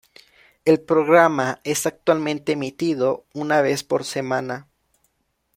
El 0.65 0.79
programa 0.81 1.61
es 1.63 1.85
actualmente 1.85 2.53
emitido 2.53 3.23
una 3.35 3.61
vez 3.61 3.83
por 3.83 4.03
semana. 4.03 4.67